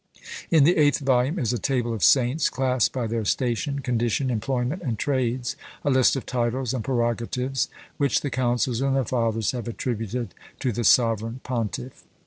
[0.49, 4.81] In the eighth volume is a table of saints, classed by their station, condition, employment,
[4.81, 9.67] and trades: a list of titles and prerogatives, which the councils and the fathers have
[9.67, 12.03] attributed to the sovereign pontiff.